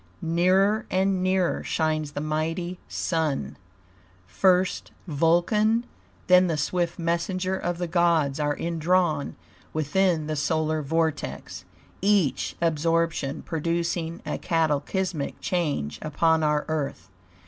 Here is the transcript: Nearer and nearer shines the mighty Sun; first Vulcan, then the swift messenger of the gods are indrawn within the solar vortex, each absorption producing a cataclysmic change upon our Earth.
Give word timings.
Nearer 0.23 0.87
and 0.89 1.21
nearer 1.21 1.63
shines 1.63 2.13
the 2.13 2.21
mighty 2.21 2.79
Sun; 2.87 3.55
first 4.25 4.89
Vulcan, 5.05 5.85
then 6.25 6.47
the 6.47 6.57
swift 6.57 6.97
messenger 6.97 7.55
of 7.55 7.77
the 7.77 7.85
gods 7.85 8.39
are 8.39 8.55
indrawn 8.55 9.35
within 9.73 10.25
the 10.25 10.35
solar 10.35 10.81
vortex, 10.81 11.65
each 12.01 12.55
absorption 12.63 13.43
producing 13.43 14.23
a 14.25 14.39
cataclysmic 14.39 15.39
change 15.39 15.99
upon 16.01 16.41
our 16.41 16.65
Earth. 16.67 17.07